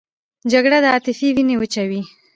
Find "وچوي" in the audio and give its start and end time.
1.57-2.01